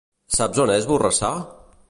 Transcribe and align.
Saps 0.37 0.61
on 0.63 0.73
és 0.77 0.89
Borrassà? 0.93 1.31